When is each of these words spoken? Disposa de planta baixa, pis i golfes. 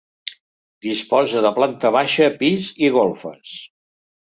Disposa 0.85 1.43
de 1.47 1.51
planta 1.59 1.93
baixa, 1.97 2.31
pis 2.41 2.73
i 2.89 2.93
golfes. 2.99 3.55